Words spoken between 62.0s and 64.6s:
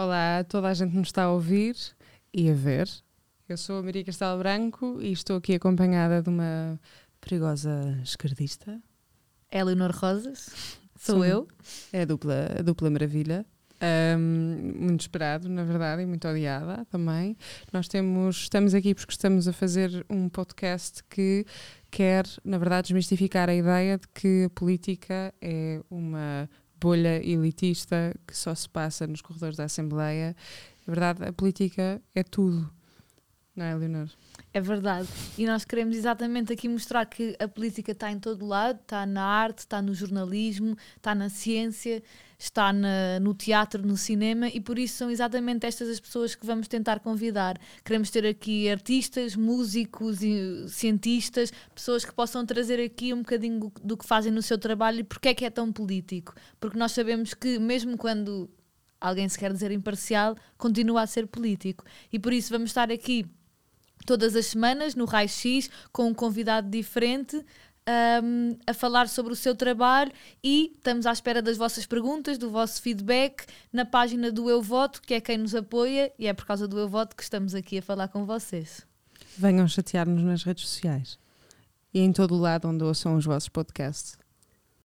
E por isso vamos estar aqui todas as